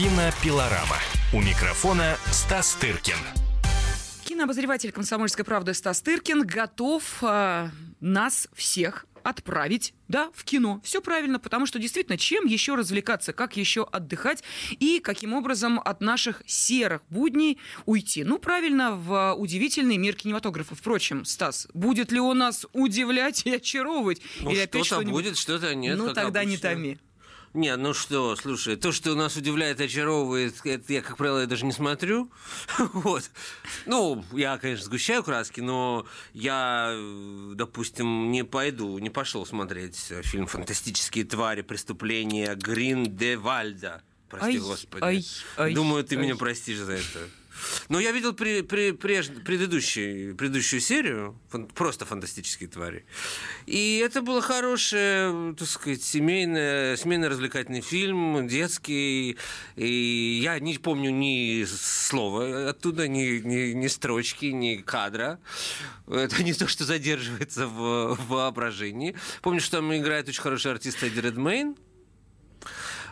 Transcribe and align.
Кинопилорама. 0.00 0.96
У 1.30 1.42
микрофона 1.42 2.16
Стас 2.30 2.74
Тыркин. 2.80 3.18
Кинообозреватель 4.24 4.92
«Комсомольской 4.92 5.44
правды» 5.44 5.74
Стас 5.74 6.00
Тыркин 6.00 6.46
готов 6.46 7.18
э, 7.20 7.68
нас 8.00 8.48
всех 8.54 9.04
отправить, 9.22 9.92
да, 10.08 10.30
в 10.32 10.44
кино. 10.44 10.80
Все 10.82 11.02
правильно, 11.02 11.38
потому 11.38 11.66
что 11.66 11.78
действительно, 11.78 12.16
чем 12.16 12.46
еще 12.46 12.76
развлекаться, 12.76 13.34
как 13.34 13.58
еще 13.58 13.86
отдыхать 13.92 14.42
и 14.70 15.00
каким 15.00 15.34
образом 15.34 15.78
от 15.78 16.00
наших 16.00 16.44
серых 16.46 17.02
будней 17.10 17.58
уйти. 17.84 18.24
Ну, 18.24 18.38
правильно, 18.38 18.92
в 18.92 19.34
удивительный 19.34 19.98
мир 19.98 20.14
кинематографа. 20.14 20.74
Впрочем, 20.74 21.26
Стас, 21.26 21.68
будет 21.74 22.10
ли 22.10 22.20
он 22.20 22.38
нас 22.38 22.64
удивлять 22.72 23.44
и 23.44 23.54
очаровывать? 23.56 24.22
Ну, 24.40 24.50
Или 24.50 24.60
что-то 24.60 24.84
что 24.84 25.02
будет, 25.02 25.36
что-то 25.36 25.74
нет. 25.74 25.98
Ну, 25.98 26.14
тогда 26.14 26.40
обычно. 26.40 26.48
не 26.48 26.56
томи. 26.56 26.98
Не, 27.52 27.74
ну 27.76 27.94
что, 27.94 28.36
слушай, 28.36 28.76
то, 28.76 28.92
что 28.92 29.16
нас 29.16 29.34
удивляет, 29.36 29.80
очаровывает, 29.80 30.54
это 30.64 30.92
я, 30.92 31.02
как 31.02 31.16
правило, 31.16 31.44
даже 31.46 31.66
не 31.66 31.72
смотрю. 31.72 32.30
вот. 32.78 33.28
Ну, 33.86 34.24
я, 34.32 34.56
конечно, 34.58 34.84
сгущаю 34.84 35.24
краски, 35.24 35.60
но 35.60 36.06
я, 36.32 36.96
допустим, 37.54 38.30
не 38.30 38.44
пойду, 38.44 38.96
не 38.98 39.10
пошел 39.10 39.44
смотреть 39.44 39.96
фильм 40.22 40.46
«Фантастические 40.46 41.24
твари. 41.24 41.62
Преступления 41.62 42.54
Вальда». 43.36 44.02
Прости, 44.30 44.46
Ай, 44.46 44.58
господи. 44.58 45.04
ай, 45.04 45.24
ай, 45.56 45.74
Думаю, 45.74 46.04
ты 46.04 46.16
ай. 46.16 46.22
меня 46.22 46.36
простишь 46.36 46.78
за 46.78 46.92
это. 46.92 47.28
Но 47.90 48.00
я 48.00 48.10
видел 48.12 48.32
при, 48.32 48.62
при, 48.62 48.92
преж- 48.92 49.42
предыдущий, 49.42 50.32
предыдущую 50.34 50.80
серию, 50.80 51.38
фан- 51.52 51.66
просто 51.66 52.06
фантастические 52.06 52.70
твари. 52.70 53.04
И 53.66 53.98
это 54.02 54.22
был 54.22 54.40
хороший, 54.40 55.54
так 55.56 55.68
сказать, 55.68 56.02
семейный, 56.02 56.96
семейно-развлекательный 56.96 57.82
фильм, 57.82 58.48
детский. 58.48 59.36
И 59.76 60.40
я 60.42 60.58
не 60.58 60.78
помню 60.78 61.10
ни 61.10 61.64
слова 61.66 62.70
оттуда, 62.70 63.08
ни, 63.08 63.40
ни, 63.40 63.72
ни 63.72 63.88
строчки, 63.88 64.46
ни 64.46 64.76
кадра. 64.76 65.38
Это 66.08 66.42
не 66.42 66.54
то, 66.54 66.66
что 66.66 66.84
задерживается 66.84 67.66
в, 67.66 68.14
в 68.14 68.26
воображении. 68.28 69.14
Помню, 69.42 69.60
что 69.60 69.78
там 69.78 69.94
играет 69.94 70.28
очень 70.28 70.40
хороший 70.40 70.70
артист 70.72 71.02
Эдди 71.02 71.18
Редмейн. 71.20 71.76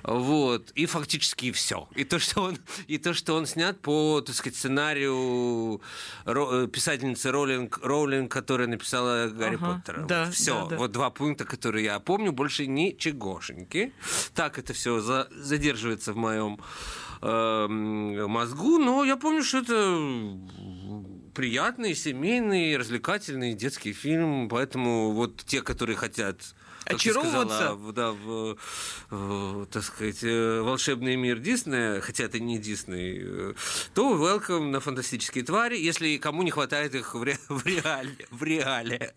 Вот. 0.02 0.70
И 0.74 0.86
фактически 0.86 1.52
все. 1.52 1.88
И 1.94 2.04
то, 2.04 2.18
что 2.18 2.42
он, 2.42 2.58
и 2.86 2.98
то, 2.98 3.14
что 3.14 3.34
он 3.34 3.46
снят 3.46 3.80
по, 3.80 4.20
так 4.20 4.34
сказать, 4.34 4.56
сценарию 4.56 5.80
э, 6.26 6.68
писательницы 6.72 7.30
Роулинг, 7.30 7.78
Роулинг, 7.82 8.30
которая 8.30 8.68
написала 8.68 9.28
Гарри 9.28 9.56
Ага, 9.56 9.74
Поттера. 9.74 10.06
да, 10.06 10.30
все. 10.30 10.62
да, 10.62 10.66
да. 10.70 10.76
Вот 10.76 10.92
два 10.92 11.10
пункта, 11.10 11.44
которые 11.44 11.84
я 11.84 12.00
помню, 12.00 12.32
больше 12.32 12.66
ничегошеньки. 12.66 13.92
Так 14.34 14.58
это 14.58 14.72
все 14.72 15.00
задерживается 15.30 16.12
в 16.12 16.16
моем 16.16 16.60
эм, 17.22 18.30
мозгу, 18.30 18.78
но 18.78 19.04
я 19.04 19.16
помню, 19.16 19.42
что 19.42 19.58
это 19.58 21.32
приятный, 21.34 21.94
семейный, 21.94 22.76
развлекательный 22.76 23.54
детский 23.54 23.92
фильм, 23.92 24.48
поэтому 24.48 25.12
вот 25.12 25.44
те, 25.44 25.62
которые 25.62 25.96
хотят 25.96 26.54
Очаровываться? 26.96 27.56
сказала, 27.56 27.92
да, 27.92 28.10
в, 28.12 28.56
в, 29.10 29.66
так 29.66 29.82
сказать, 29.84 30.22
э, 30.22 30.60
волшебный 30.60 31.16
мир 31.16 31.38
Диснея, 31.38 32.00
хотя 32.00 32.24
это 32.24 32.38
не 32.40 32.58
Дисней, 32.58 33.18
э, 33.22 33.54
то 33.94 34.14
welcome 34.16 34.70
на 34.70 34.80
фантастические 34.80 35.44
твари, 35.44 35.76
если 35.78 36.16
кому 36.18 36.42
не 36.42 36.50
хватает 36.50 36.94
их 36.94 37.14
в, 37.14 37.22
ре- 37.22 37.38
в 37.48 37.64
реале. 37.66 38.16
В 38.30 38.42
реале. 38.42 39.14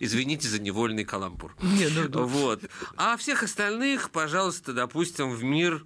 Извините 0.00 0.48
за 0.48 0.60
невольный 0.60 1.04
каламбур. 1.04 1.54
Не, 1.62 1.88
ну, 1.88 2.08
ну. 2.08 2.26
Вот. 2.26 2.60
А 2.96 3.16
всех 3.16 3.42
остальных, 3.44 4.10
пожалуйста, 4.10 4.72
допустим, 4.72 5.30
в 5.30 5.44
мир 5.44 5.84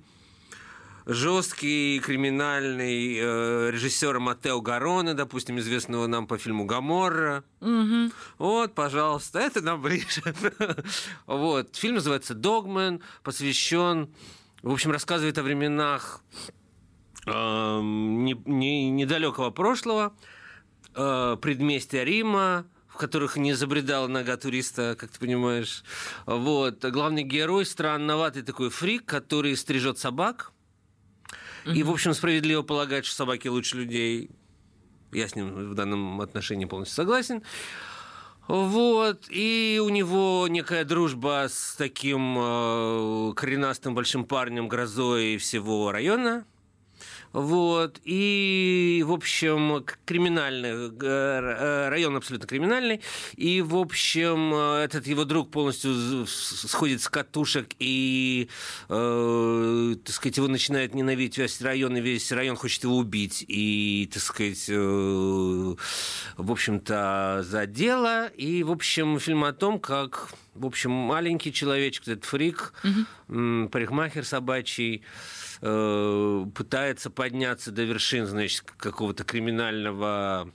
жесткий, 1.09 2.01
криминальный 2.01 3.17
э, 3.19 3.70
режиссера 3.73 4.20
Матео 4.20 4.61
Гарона, 4.61 5.14
допустим, 5.14 5.59
известного 5.59 6.06
нам 6.06 6.27
по 6.27 6.37
фильму 6.37 6.67
«Гаморра». 6.67 7.45
Вот, 8.39 8.74
пожалуйста, 8.74 9.39
это 9.41 9.63
нам 9.63 9.80
ближе. 9.80 10.23
вот. 11.27 11.74
Фильм 11.74 11.95
называется 11.97 12.35
«Догмен», 12.35 13.01
посвящен, 13.23 14.14
в 14.63 14.70
общем, 14.70 14.91
рассказывает 14.91 15.39
о 15.39 15.42
временах 15.42 16.20
эм, 17.27 18.24
не- 18.24 18.41
не- 18.45 18.91
недалекого 18.91 19.51
прошлого, 19.51 20.14
э, 20.95 21.36
предместья 21.41 22.02
Рима, 22.05 22.67
в 22.86 22.98
которых 22.98 23.36
не 23.36 23.55
забредала 23.55 24.08
нога 24.08 24.36
туриста, 24.36 24.95
как 24.98 25.11
ты 25.11 25.18
понимаешь. 25.18 25.85
Вот. 26.27 26.85
Главный 26.85 27.23
герой 27.23 27.64
странноватый 27.64 28.42
такой 28.42 28.68
фрик, 28.68 29.07
который 29.07 29.57
стрижет 29.57 29.98
собак. 29.98 30.52
И, 31.64 31.83
в 31.83 31.91
общем, 31.91 32.14
справедливо 32.14 32.63
полагает, 32.63 33.05
что 33.05 33.14
собаки 33.17 33.48
лучше 33.48 33.77
людей. 33.77 34.30
Я 35.13 35.29
с 35.29 35.35
ним 35.35 35.70
в 35.70 35.74
данном 35.74 36.20
отношении 36.20 36.67
полностью 36.67 36.96
согласен. 36.96 37.42
Вот, 38.46 39.27
и 39.29 39.79
у 39.85 39.91
него 39.91 40.47
некая 40.48 40.85
дружба 40.85 41.48
с 41.51 41.74
таким 41.77 42.36
э, 42.39 43.33
коренастым 43.35 43.95
большим 43.95 44.24
парнем, 44.24 44.68
грозой 44.68 45.36
всего 45.36 45.92
района. 45.92 46.47
Вот, 47.33 48.01
и, 48.05 49.05
в 49.07 49.13
общем, 49.13 49.85
криминальный, 50.05 50.91
э, 51.01 51.89
район 51.89 52.17
абсолютно 52.17 52.47
криминальный, 52.47 53.03
и, 53.36 53.61
в 53.61 53.77
общем, 53.77 54.53
э, 54.55 54.85
этот 54.85 55.07
его 55.07 55.25
друг 55.25 55.51
полностью 55.51 56.27
сходит 56.27 57.03
с 57.03 57.09
катушек, 57.09 57.75
и, 57.79 58.48
э, 58.89 59.95
так 60.05 60.14
сказать, 60.14 60.36
его 60.36 60.48
начинает 60.48 60.95
ненавидеть 60.95 61.39
весь 61.39 61.61
район, 61.61 61.97
и 61.97 62.01
весь 62.01 62.33
район 62.33 62.57
хочет 62.57 62.85
его 62.85 62.97
убить, 62.97 63.45
и, 63.47 64.09
так 64.13 64.23
сказать, 64.23 64.65
э, 64.69 65.75
в 66.36 66.51
общем-то, 66.53 67.45
за 67.47 67.67
дело, 67.67 68.27
и, 68.29 68.63
в 68.63 68.70
общем, 68.70 69.19
фильм 69.20 69.45
о 69.45 69.53
том, 69.53 69.79
как, 69.79 70.30
в 70.58 70.67
общем, 70.67 70.91
маленький 70.91 71.52
человечек, 71.52 72.08
этот 72.08 72.24
фрик, 72.24 72.73
м, 73.29 73.69
парикмахер 73.70 74.24
собачий, 74.24 75.02
э, 75.61 76.46
пытается 76.55 77.11
подняться 77.11 77.70
до 77.73 77.85
вершин, 77.85 78.27
значит, 78.27 78.70
какого-то 78.77 79.24
криминального 79.24 80.52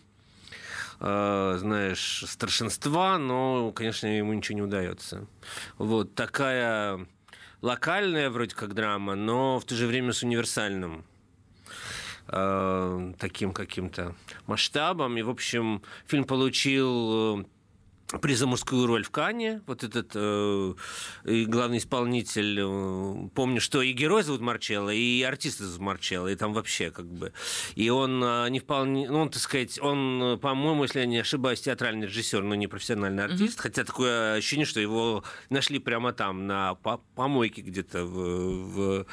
э, 1.00 1.56
знаешь, 1.60 2.24
старшинства, 2.28 3.18
но, 3.18 3.72
конечно, 3.74 4.08
ему 4.08 4.34
ничего 4.34 4.56
не 4.56 4.62
удается. 4.62 5.28
Вот 5.78 6.16
такая 6.16 7.06
локальная 7.62 8.30
вроде 8.30 8.56
как 8.56 8.74
драма, 8.74 9.16
но 9.16 9.60
в 9.60 9.66
то 9.66 9.76
же 9.76 9.88
время 9.88 10.14
с 10.14 10.24
универсальным 10.24 11.04
э, 12.28 13.14
таким 13.20 13.54
каким-то 13.54 14.16
масштабом. 14.48 15.18
И, 15.18 15.22
в 15.22 15.30
общем, 15.30 15.82
фильм 16.06 16.24
получил 16.26 17.48
э, 18.14 18.18
приз 18.20 18.40
за 18.40 18.48
мужскую 18.48 18.86
роль 18.88 19.04
в 19.04 19.12
Кане. 19.12 19.62
Вот 19.68 19.84
этот 19.84 20.12
э, 20.16 20.74
и 21.26 21.46
главный 21.46 21.78
исполнитель. 21.78 22.60
э, 22.60 23.30
помню, 23.34 23.62
что 23.62 23.82
и 23.82 23.92
герой 23.94 24.24
зовут 24.24 24.42
Марчелло, 24.42 24.90
и 24.90 25.22
артиста 25.24 25.66
зовут 25.66 25.82
Марчелло, 25.82 26.28
и 26.28 26.36
там 26.36 26.54
вообще 26.54 26.92
как 26.92 27.06
бы. 27.06 27.34
И 27.76 27.90
он 27.90 28.24
э, 28.24 28.50
не 28.50 28.60
вполне, 28.60 29.10
ну, 29.10 29.22
он, 29.22 29.30
так 29.30 29.42
сказать, 29.42 29.80
он, 29.82 30.22
э, 30.24 30.38
по-моему, 30.38 30.84
если 30.84 31.00
я 31.00 31.06
не 31.06 31.20
ошибаюсь, 31.20 31.62
театральный 31.62 32.08
режиссер, 32.08 32.44
но 32.44 32.56
не 32.56 32.68
профессиональный 32.68 33.24
артист. 33.24 33.60
Хотя 33.60 33.84
такое 33.84 34.36
ощущение, 34.36 34.66
что 34.66 34.80
его 34.80 35.24
нашли 35.50 35.80
прямо 35.80 36.14
там, 36.14 36.48
на 36.48 36.76
по- 36.76 37.02
помойке 37.16 37.62
где-то 37.62 38.06
в, 38.06 38.14
в 38.14 39.06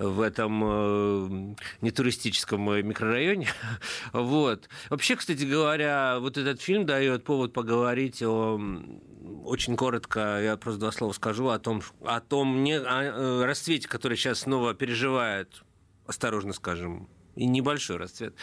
в 0.00 0.20
этом 0.22 0.62
э, 0.64 1.54
нетуристическом 1.82 2.68
э, 2.70 2.82
микрорайоне. 2.82 3.48
Вот. 4.12 4.68
Вообще, 4.88 5.16
кстати 5.16 5.44
говоря, 5.44 6.18
вот 6.20 6.38
этот 6.38 6.60
фильм 6.60 6.86
дает 6.86 7.24
повод 7.24 7.52
поговорить 7.52 8.22
о 8.22 8.58
очень 9.44 9.76
коротко, 9.76 10.40
я 10.42 10.56
просто 10.56 10.80
два 10.80 10.92
слова 10.92 11.12
скажу 11.12 11.48
о 11.48 11.58
том, 11.58 11.82
о 12.04 12.20
том 12.20 12.64
не, 12.64 12.78
о, 12.78 12.82
э, 13.02 13.44
расцвете, 13.44 13.88
который 13.88 14.16
сейчас 14.16 14.40
снова 14.40 14.74
переживает, 14.74 15.62
осторожно 16.06 16.52
скажем, 16.52 17.08
и 17.36 17.46
небольшой 17.46 17.96
расцвет. 17.96 18.34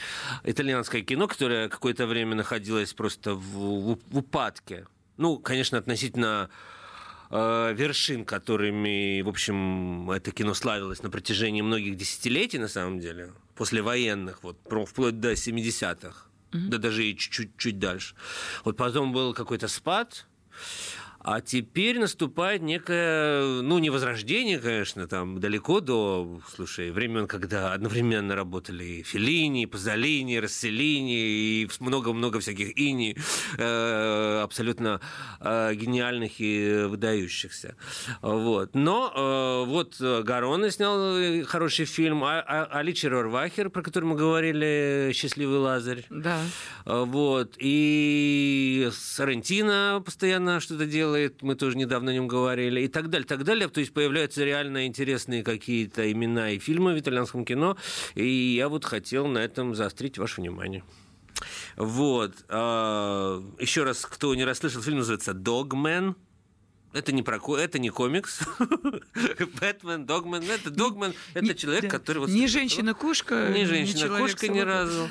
Итальянское 0.44 1.01
кино, 1.01 1.27
которое 1.27 1.69
какое-то 1.69 2.06
время 2.07 2.36
находилось 2.36 2.94
просто 2.94 3.33
в, 3.33 3.42
в- 3.42 4.00
в 4.07 4.18
упадке. 4.18 4.86
Ну, 5.18 5.39
конечно, 5.39 5.77
относительно 5.77 6.50
э, 7.29 7.74
вершин, 7.74 8.25
которыми, 8.25 9.21
в 9.21 9.29
общем, 9.29 10.09
это 10.12 10.31
кино 10.31 10.53
славилось 10.53 11.03
на 11.03 11.09
протяжении 11.09 11.62
многих 11.62 11.95
десятилетий, 11.95 12.59
на 12.59 12.68
самом 12.68 13.00
деле, 13.00 13.33
послевоенных, 13.56 14.44
вот, 14.44 14.57
вплоть 14.88 15.19
до 15.19 15.33
70-х, 15.33 16.27
да 16.51 16.77
даже 16.77 17.06
и 17.06 17.18
чуть-чуть 17.18 17.57
чуть 17.57 17.79
дальше. 17.79 18.15
Вот 18.63 18.77
потом 18.77 19.13
был 19.13 19.33
какой-то 19.33 19.68
спад, 19.68 20.25
А 21.27 21.41
теперь 21.41 22.00
наступает 22.00 22.62
некое, 22.62 23.62
ну, 23.62 23.79
не 23.79 23.89
возрождение, 23.89 24.59
конечно, 24.59 25.09
там 25.09 25.41
далеко 25.41 25.81
до, 25.81 26.39
слушай, 26.56 26.89
времен, 26.89 27.27
когда 27.27 27.74
одновременно 27.74 28.33
работали 28.33 29.01
Феллини, 29.01 29.65
Пазолини, 29.65 30.38
Расселини 30.38 31.63
и 31.63 31.69
много-много 31.81 32.39
всяких 32.39 32.79
ини, 32.79 33.18
э, 33.57 34.39
абсолютно 34.41 35.01
э, 35.41 35.74
гениальных 35.75 36.39
и 36.39 36.85
выдающихся. 36.88 37.75
Вот. 38.21 38.74
Но 38.74 39.12
э, 39.13 39.69
вот 39.69 40.00
Гарона 40.00 40.71
снял 40.71 41.44
хороший 41.45 41.83
фильм, 41.83 42.24
а, 42.24 42.39
а, 42.39 42.79
Али 42.79 42.94
Черварвахер, 42.94 43.69
про 43.69 43.81
который 43.81 44.06
мы 44.06 44.15
говорили, 44.15 45.12
«Счастливый 45.13 45.57
Лазарь». 45.57 46.06
Да. 46.09 46.39
Вот. 46.85 47.56
И 47.57 48.88
Сарантино 48.94 50.01
постоянно 50.06 50.62
что-то 50.62 50.85
делает, 50.85 51.17
мы 51.42 51.56
тоже 51.56 51.78
недавно 51.78 52.12
о 52.12 52.14
нем 52.14 52.28
говорили, 52.28 52.81
и 52.81 52.88
так 52.88 53.10
далее, 53.10 53.28
так 53.28 53.44
далее. 53.44 53.68
То 53.68 53.80
есть 53.80 53.94
появляются 53.94 54.44
реально 54.44 54.88
интересные 54.88 55.44
какие-то 55.44 56.12
имена 56.12 56.52
и 56.52 56.60
фильмы 56.60 56.94
в 56.94 57.00
итальянском 57.00 57.46
кино, 57.46 57.78
и 58.16 58.25
я 58.25 58.69
вот 58.69 58.86
хотел 58.86 59.28
на 59.28 59.40
этом 59.40 59.75
заострить 59.75 60.18
ваше 60.18 60.42
внимание. 60.42 60.84
Вот. 61.75 62.34
А, 62.50 63.44
еще 63.60 63.84
раз, 63.84 64.06
кто 64.06 64.34
не 64.36 64.46
расслышал, 64.46 64.81
фильм 64.81 64.98
называется 64.98 65.34
«Догмен». 65.34 66.16
Это 66.94 67.12
не 67.12 67.22
про 67.22 67.40
это 67.60 67.80
не 67.80 67.90
комикс. 67.90 68.40
Бэтмен, 69.60 70.06
Догмен. 70.06 70.44
Это 70.44 70.72
Догмен. 70.72 71.13
Это 71.34 71.54
человек, 71.54 71.92
который... 71.92 72.20
Вот, 72.20 72.30
не 72.30 72.48
женщина-кошка. 72.48 73.50
Не 73.54 73.66
женщина-кошка 73.66 74.48
ни 74.48 74.62
разу. 74.62 75.10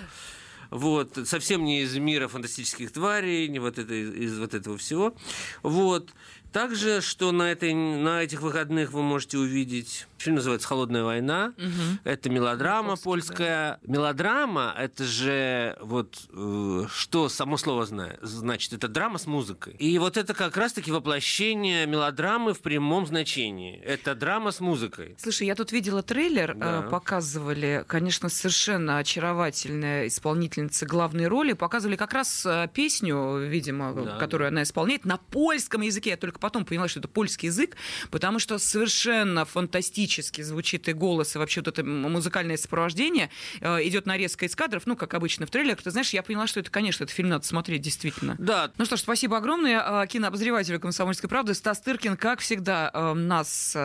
Вот, 0.70 1.18
совсем 1.24 1.64
не 1.64 1.82
из 1.82 1.96
мира 1.96 2.28
фантастических 2.28 2.92
тварей, 2.92 3.48
не 3.48 3.58
вот 3.58 3.78
это, 3.78 3.94
из 3.94 4.38
вот 4.38 4.54
этого 4.54 4.76
всего. 4.78 5.14
Вот. 5.62 6.10
Также, 6.52 7.00
что 7.00 7.32
на, 7.32 7.52
этой, 7.52 7.74
на 7.74 8.22
этих 8.22 8.40
выходных 8.42 8.92
вы 8.92 9.02
можете 9.02 9.38
увидеть 9.38 10.06
Фильм 10.18 10.36
называется 10.36 10.66
«Холодная 10.66 11.04
война». 11.04 11.52
Угу. 11.58 12.00
Это 12.04 12.30
мелодрама 12.30 12.90
Московский, 12.90 13.28
польская. 13.28 13.78
Да. 13.82 13.92
Мелодрама– 13.92 14.74
это 14.78 15.04
же 15.04 15.76
вот 15.80 16.16
э, 16.32 16.86
что 16.90 17.28
само 17.28 17.56
слово 17.56 17.84
знает, 17.86 18.18
значит. 18.22 18.72
Это 18.72 18.88
драма 18.88 19.18
с 19.18 19.26
музыкой. 19.26 19.74
И 19.74 19.98
вот 19.98 20.16
это 20.16 20.32
как 20.32 20.56
раз-таки 20.56 20.90
воплощение 20.90 21.86
мелодрамы 21.86 22.54
в 22.54 22.60
прямом 22.60 23.06
значении. 23.06 23.78
Это 23.80 24.14
драма 24.14 24.52
с 24.52 24.60
музыкой. 24.60 25.16
Слушай, 25.18 25.48
я 25.48 25.54
тут 25.54 25.70
видела 25.72 26.02
трейлер, 26.02 26.52
э, 26.52 26.54
да. 26.54 26.84
э, 26.86 26.90
показывали, 26.90 27.84
конечно, 27.86 28.28
совершенно 28.28 28.98
очаровательная 28.98 30.06
исполнительница 30.06 30.86
главной 30.86 31.28
роли. 31.28 31.52
Показывали 31.52 31.96
как 31.96 32.14
раз 32.14 32.44
э, 32.46 32.68
песню, 32.72 33.38
видимо, 33.46 33.92
да. 33.92 34.16
которую 34.16 34.48
она 34.48 34.62
исполняет 34.62 35.04
на 35.04 35.18
польском 35.18 35.82
языке. 35.82 36.10
Я 36.10 36.16
только 36.16 36.38
потом 36.46 36.64
поняла, 36.64 36.86
что 36.86 37.00
это 37.00 37.08
польский 37.08 37.48
язык, 37.48 37.76
потому 38.12 38.38
что 38.38 38.58
совершенно 38.58 39.44
фантастически 39.44 40.42
звучит 40.42 40.88
и 40.88 40.92
голос, 40.92 41.34
и 41.34 41.38
вообще 41.38 41.60
вот 41.60 41.66
это 41.66 41.82
музыкальное 41.82 42.56
сопровождение. 42.56 43.30
Э, 43.60 43.78
идет 43.82 44.06
нарезка 44.06 44.46
из 44.46 44.54
кадров, 44.54 44.84
ну, 44.86 44.94
как 44.94 45.14
обычно 45.14 45.44
в 45.46 45.50
трейлерах. 45.50 45.82
Ты 45.82 45.90
знаешь, 45.90 46.10
я 46.10 46.22
поняла, 46.22 46.46
что 46.46 46.60
это, 46.60 46.70
конечно, 46.70 47.02
этот 47.02 47.14
фильм 47.14 47.30
надо 47.30 47.44
смотреть, 47.44 47.82
действительно. 47.82 48.36
Да. 48.38 48.70
Ну 48.78 48.84
что 48.84 48.96
ж, 48.96 49.00
спасибо 49.00 49.38
огромное. 49.38 50.04
Э, 50.04 50.06
кинообозревателю 50.06 50.78
«Комсомольской 50.78 51.28
правды» 51.28 51.52
Стас 51.54 51.80
Тыркин, 51.80 52.16
как 52.16 52.38
всегда, 52.38 52.92
э, 52.94 53.14
нас, 53.14 53.76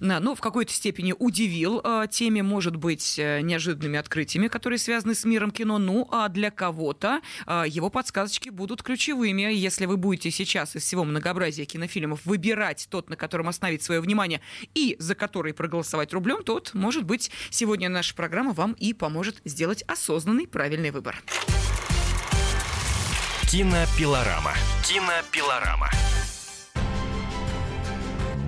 ну, 0.00 0.34
в 0.34 0.40
какой-то 0.40 0.72
степени 0.72 1.14
удивил 1.16 1.82
теми, 2.10 2.40
может 2.40 2.74
быть, 2.74 3.18
неожиданными 3.18 3.98
открытиями, 3.98 4.48
которые 4.48 4.78
связаны 4.78 5.14
с 5.14 5.24
миром 5.24 5.52
кино. 5.52 5.78
Ну, 5.78 6.08
а 6.10 6.28
для 6.28 6.50
кого-то 6.50 7.20
его 7.46 7.90
подсказочки 7.90 8.48
будут 8.48 8.82
ключевыми. 8.82 9.42
Если 9.52 9.86
вы 9.86 9.96
будете 9.96 10.30
сейчас 10.30 10.74
из 10.74 10.82
всего 10.82 11.04
многообразия 11.04 11.66
кинофильмов 11.90 12.24
выбирать 12.24 12.86
тот, 12.90 13.10
на 13.10 13.16
котором 13.16 13.48
остановить 13.48 13.82
свое 13.82 14.00
внимание, 14.00 14.40
и 14.74 14.96
за 14.98 15.14
который 15.14 15.52
проголосовать 15.52 16.12
рублем, 16.12 16.42
тот, 16.42 16.72
может 16.74 17.04
быть, 17.04 17.30
сегодня 17.50 17.88
наша 17.88 18.14
программа 18.14 18.52
вам 18.52 18.72
и 18.74 18.92
поможет 18.92 19.40
сделать 19.44 19.82
осознанный 19.86 20.46
правильный 20.46 20.90
выбор. 20.90 21.22
Кинопилорама. 23.50 24.54
Кинопилорама. 24.84 25.90